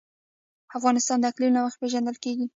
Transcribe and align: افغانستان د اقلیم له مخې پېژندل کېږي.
افغانستان 0.77 1.17
د 1.19 1.23
اقلیم 1.31 1.51
له 1.55 1.61
مخې 1.65 1.77
پېژندل 1.81 2.15
کېږي. 2.23 2.45